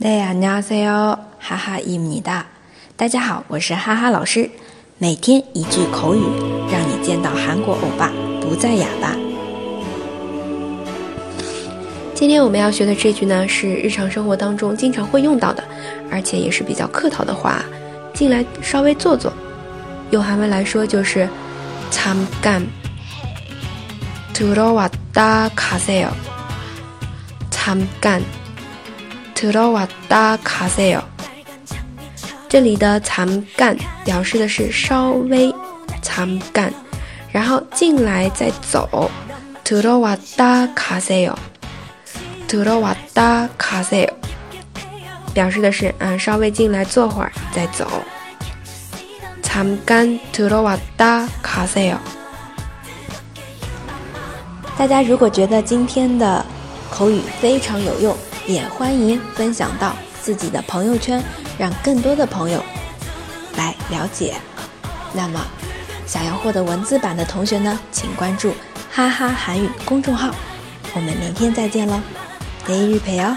[0.00, 0.06] 大
[3.08, 4.48] 家好，我是哈哈老师。
[4.98, 6.22] 每天一句口语，
[6.70, 9.16] 让你见到韩国欧巴不再哑巴。
[12.14, 15.64] 今天我们要学的这句呢，是日常生活当中经常会用到的，
[16.12, 17.64] 而且也是比较客套的话。
[18.14, 19.32] 进来稍微坐坐，
[20.12, 21.28] 用韩文来说就是
[21.90, 22.62] “잠깐
[24.32, 26.10] 들어왔다가세요
[27.50, 28.22] 잠깐”。
[29.52, 30.68] todo 瓦达卡
[32.48, 35.54] 这里的长杆表示的是稍微
[36.02, 36.72] 长杆
[37.30, 39.08] 然后进来再走
[39.64, 41.34] todo 瓦达卡西欧
[42.48, 42.96] todo 瓦
[45.32, 47.86] 表示的是嗯稍微进来坐会儿再走
[49.40, 51.64] 长杆 todo 瓦达卡
[54.76, 56.44] 大家如果觉得今天的
[56.90, 58.16] 口语非常有用，
[58.46, 61.22] 也欢迎分享到自己的朋友圈，
[61.58, 62.62] 让更多的朋友
[63.56, 64.34] 来了解。
[65.12, 65.40] 那么，
[66.06, 68.52] 想要获得文字版的同学呢，请关注
[68.90, 70.34] “哈哈韩语”公众号。
[70.94, 72.00] 我们明天再见喽，
[72.66, 73.36] 每日陪哦。